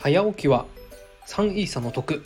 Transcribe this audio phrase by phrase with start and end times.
[0.00, 0.66] 早起きは
[1.26, 2.22] 3イーサの得。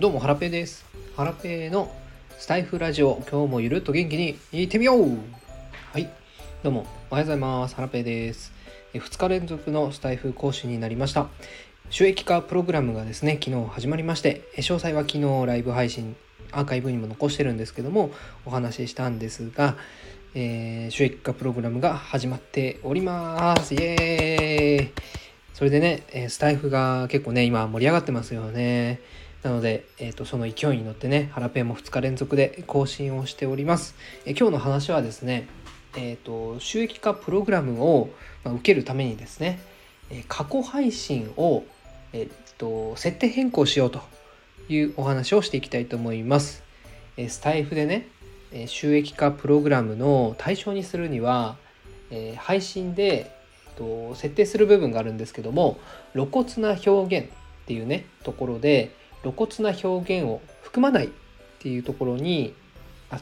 [0.00, 0.84] どうもハラペーです。
[1.16, 1.94] ハラペーの
[2.36, 3.22] スタイフラジオ。
[3.30, 5.16] 今日もゆるっと元気にいってみよう。
[5.92, 6.10] はい。
[6.64, 7.76] どうもおはようございます。
[7.76, 8.52] ハラペーです。
[8.94, 11.28] 2日連続のスタイフ講師になりました。
[11.88, 16.16] 収益化プログラムがですね昨日始まりまして詳細は昨日ライブ配信
[16.50, 18.10] アーカイブにも残してるんですけども
[18.44, 19.76] お話ししたんですが、
[20.34, 23.72] えー、収益化プログラムが始まっております。
[23.74, 25.31] イエーイ。
[25.54, 29.00] それでね、えスタイフが結構ね、今盛り上がってますよね。
[29.42, 33.94] なので、えーと、その勢いに乗ってね、ハラペンも2日連続で更新をしております。
[34.24, 35.48] え今日の話はですね、
[35.96, 38.10] えーと、収益化プログラムを、
[38.44, 39.60] まあ、受けるためにですね、
[40.10, 41.64] え過去配信を、
[42.12, 44.00] えーと、設定変更しようと
[44.68, 46.62] いうお話をしていきたいと思います。
[47.16, 48.06] えスタイフでね、
[48.52, 51.56] え収益化プログラムの対象にするには、
[52.10, 53.41] え配信で
[53.76, 55.78] と設定する部分があるんですけども
[56.12, 57.30] 露骨な表現っ
[57.66, 61.10] ていうねところで露骨な表現を含まないっ
[61.60, 62.54] ていうところに
[63.10, 63.20] あ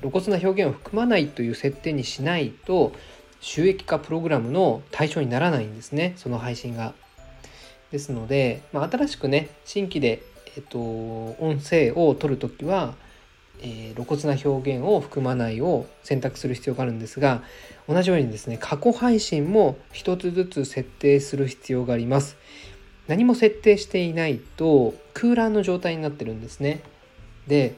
[0.00, 2.92] 露骨な表現を含まないという設定にしないと
[3.40, 6.94] 収益化プログラムの対象にならないんですねその配信が。
[7.92, 10.20] ですので、まあ、新しくね新規で、
[10.56, 12.94] えっと、音声を取るときは
[13.60, 17.42] えー、露骨な表現を含まないを選択する必要があるんですが
[17.88, 22.36] 同じようにですね過去配信も一つずつ設定する必要があります。
[23.06, 26.82] 何も設定していないと空欄の状態になってるんですね。
[27.46, 27.74] で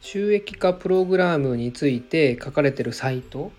[0.00, 3.52] 収益化プログラムについて書かれてるサイト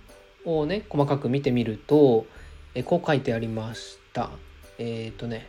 [0.45, 2.25] をね細かく見てみると
[2.73, 4.29] えこう書いてありました。
[4.79, 5.47] えっ、ー、とね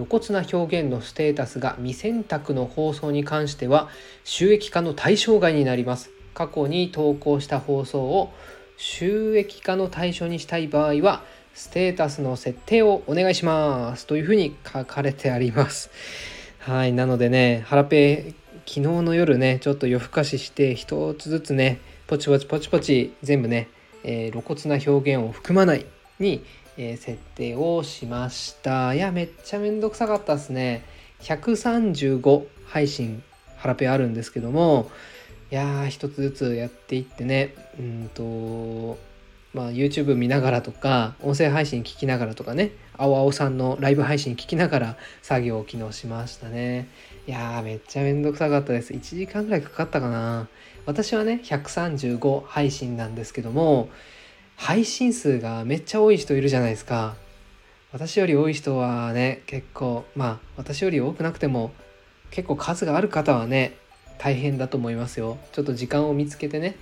[0.00, 3.90] 露骨な表現のステータスが未選択の放送に関しては
[4.24, 6.10] 収益化の対象外になります。
[6.32, 8.32] 過去に投稿した放送を
[8.78, 15.90] 収益化の対象にしたい場合はステータスの設定をお願いしますというふうに書かれてあります。
[16.60, 18.32] はい、なのでね、ハラペ
[18.66, 23.68] 昨日の夜ね、ちょっと夜更かしして一つずつね、ポチポチポチポチ全部ね、
[24.02, 25.84] えー、露骨な表現を含まない
[26.18, 26.42] に
[26.76, 28.94] えー、設定をしました。
[28.94, 30.84] いやめっちゃめんどくさかったですね。
[31.20, 33.22] 135配信
[33.56, 34.90] ハラペあるんですけども
[35.50, 37.54] いやー一つずつやっていってね。
[37.78, 38.98] うんと
[39.52, 42.72] まあ YouTube 見ながらとか音声配信聞きながらとかね。
[42.96, 46.88] 青青さんのライブ配信聞きながら作業を昨日しましたね。
[47.26, 48.92] いやーめっちゃめんどくさかったです。
[48.92, 50.48] 1時間ぐらいかかったかな。
[50.86, 53.88] 私はね135配信なんですけども
[54.60, 57.16] 配信数がめっちゃ多い人いるじゃないですか。
[57.92, 61.72] 私より多い人はね、結構、まあ私より多くなくても
[62.30, 63.78] 結構数がある方はね、
[64.18, 65.38] 大変だと思いますよ。
[65.52, 66.76] ちょっと時間を見つけてね、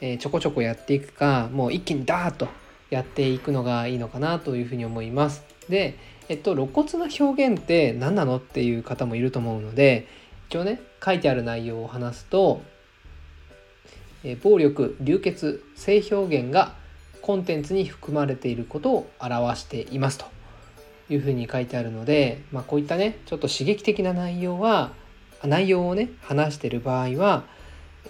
[0.00, 2.48] えー、ちょこちょこやっていくか、もう一気にダーッと
[2.90, 5.44] やっていくのがいいのかなというふうに思います。
[5.68, 5.96] で、
[6.28, 10.08] えっと、露骨な表現って何なのっていう方もいると思うので、
[10.48, 12.62] 一応ね、書いてある内容を話すと、
[14.24, 16.81] え暴力、流血、性表現が
[17.22, 20.26] コンテンツに含まれていることを表していますと
[21.08, 24.92] いうふうに書いてあるので、まあ、こういったねちょっと刺激的な内容は
[25.44, 27.44] 内容をね話してる場合は、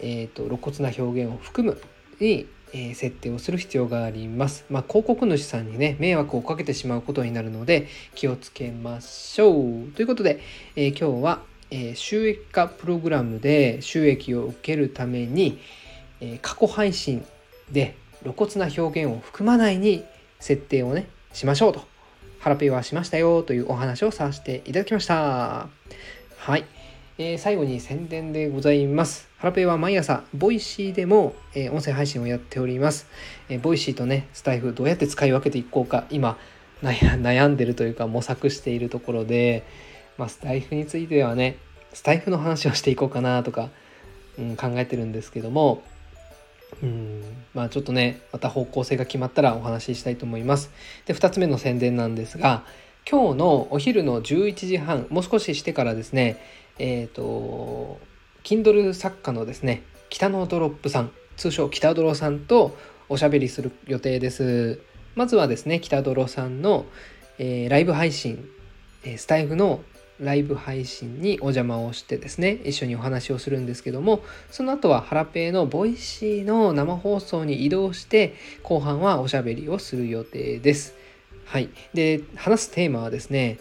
[0.00, 1.80] えーと、露骨な表現を含む
[2.20, 4.64] に、えー、設定をする必要があります。
[4.68, 9.92] まあ、広告主さんにね迷惑をかけてしまうことになるので気をつけましょう。
[9.92, 10.40] ということで、
[10.76, 15.58] えー、今日は、えー、収益化プログラムで収益を受けるために、
[16.20, 17.24] え過去配信
[17.72, 20.04] で露骨な表現を含まないに
[20.40, 21.84] 設定をねしましょうと。
[22.40, 25.68] ハラペーはしましたよというお話をさせていただきました。
[26.38, 26.64] はい、
[27.18, 29.32] えー、最後に宣伝でございます。
[29.42, 33.08] ハラペーは毎朝 Voicy でも、えー、音声配信をやっております、
[33.48, 36.38] えー、 Voicy とねスタエフどうやって使い分けていこうか今
[36.80, 39.64] 悩んでるというか模索しているところで、
[40.16, 41.58] まあ、スタエフについてはね
[41.92, 43.70] スタイフの話をしていこうかなとか、
[44.38, 45.82] うん、考えてるんですけども
[46.82, 47.22] うん
[47.54, 50.70] まあちょっとねまた方向性が決まったらお話ししたいと思います。
[51.06, 52.64] で2つ目の宣伝なんですが
[53.08, 56.38] 今日のお昼の11時半もう少ししてからですね
[56.78, 58.00] えっ、ー、と
[58.44, 62.76] Kindle 作家のですね北野ドロップさん通称北ドロさんと
[63.08, 64.80] おしゃべりする予定です。
[65.14, 66.86] まずはですね北ドロさんの、
[67.38, 68.48] えー、ライブ配信
[69.16, 69.82] スタエフの
[70.22, 80.94] ライブ配信にお邪魔をしてですね一緒にお話をするんですけどもその後はハラペーの Voicy の生放送に移動して後半はおしゃべりをする予定です。
[81.44, 83.58] はい、で話すテーマはですね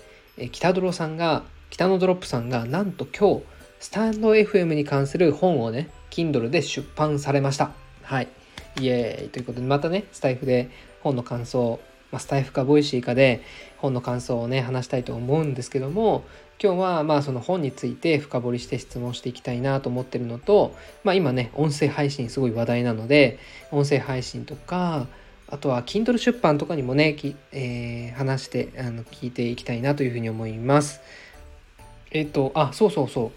[0.51, 3.43] 北ドロさんが北のドロップさんがなんと今日
[3.79, 7.71] スタンド FM に関する本をね Kindle で出版されました。
[8.03, 8.27] はい
[8.79, 10.69] イエーイということでまたねスタエフで
[11.01, 11.79] 本の感想
[12.11, 13.41] まあ、スタエフか Voicy かで
[13.77, 16.23] 本の感想をね話したいと思うんですけども
[16.61, 23.39] 今日はまあその本について深掘りして質問していきたいなと思ってるのと、まあ、今ね音声配信すごい話題なので
[23.71, 25.07] 音声配信とか
[25.47, 31.01] あとは Kindle 出版とかにもねき、えー、話してあの聞いていきたいなというふうに思います。
[32.11, 33.31] えっ、とあそうそうそう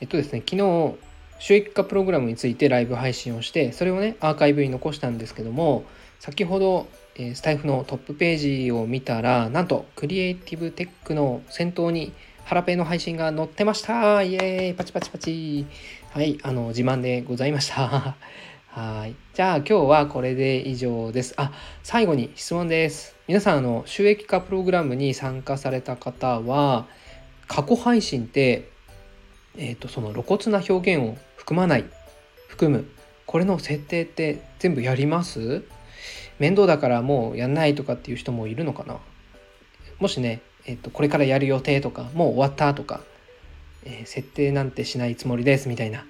[0.00, 0.94] えっとですね昨日
[1.38, 5.84] 収益化プログラムについてライブ配信をしてそれをねアーカイブに残したんですけども
[6.20, 6.86] 先ほど、
[7.18, 12.12] え、スタイフのトップページを見たらなんとクリエイティブテックの先頭に
[12.44, 14.22] ハラペの配信が載ってました。
[14.22, 14.74] イエーイ。
[14.74, 15.66] パチパチパチ。
[16.10, 18.16] はいあの自慢でございました。
[18.68, 19.14] はい。
[19.34, 21.34] じゃあ今日はこれで以上です。
[21.36, 21.52] あ
[21.82, 23.16] 最後に質問です。
[23.26, 26.86] 皆さんあの収益化プログラムに参加された方は
[27.48, 28.68] 過去配信って
[29.58, 31.84] えーと、その露骨な表現を含まない
[32.48, 32.86] 含む
[33.24, 35.64] これの設定って全部やります？
[36.38, 38.98] 面倒だからもうやんないとかっていう人もいるのかな？
[39.98, 43.00] もしね、えーと、これからやる予定とかもう終わったとか、
[43.84, 46.04] えー、設定なんてしないつもりですみたいな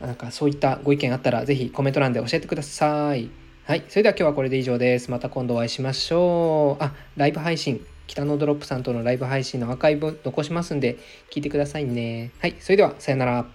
[0.00, 3.30] なんかそういったご意見あったら是非コメント欄で教えてください。
[3.64, 3.84] はい。
[3.88, 5.08] それでは今日はこれで以上です。
[5.10, 6.82] また今度お会いしましょう。
[6.82, 10.98] あ、ライブ配信北野ドロップさんとのライブ配信のアーカイブ残しますんで、
[11.30, 12.32] 聞いてくださいね。
[12.40, 13.46] はい、それでは、さよなら。